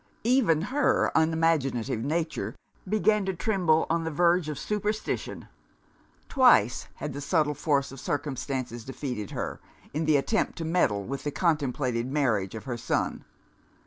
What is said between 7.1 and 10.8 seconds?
the subtle force of circumstances defeated her, in the attempt to